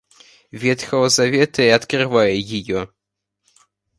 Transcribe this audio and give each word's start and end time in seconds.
Ветхого 0.49 1.09
Завета 1.09 1.61
и 1.61 1.67
открывая 1.67 2.31
ее. 2.31 2.89